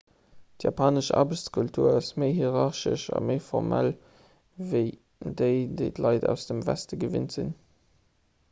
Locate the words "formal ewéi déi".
3.49-5.63